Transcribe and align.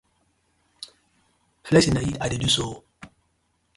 Flexing 1.67 1.93
na 1.95 2.01
it 2.09 2.17
I 2.23 2.27
dey 2.29 2.51
so 2.55 2.65
ooo. 2.67 2.77